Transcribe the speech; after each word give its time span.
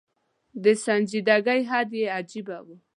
د 0.63 0.65
سنجیدګۍ 0.83 1.61
حد 1.69 1.91
یې 1.99 2.07
عجېبه 2.17 2.57
و. 2.65 2.67